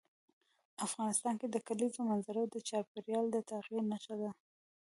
افغانستان 0.87 1.33
کې 1.41 1.47
د 1.49 1.57
کلیزو 1.67 2.01
منظره 2.11 2.43
د 2.47 2.55
چاپېریال 2.67 3.25
د 3.31 3.37
تغیر 3.49 3.81
نښه 3.91 4.15
ده. 4.21 4.31